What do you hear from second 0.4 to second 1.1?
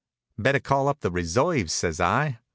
call up